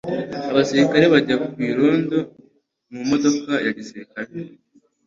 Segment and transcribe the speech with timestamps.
[0.51, 2.17] Abasirikare bajya ku irondo
[2.93, 4.31] mu modoka ya gisirikare.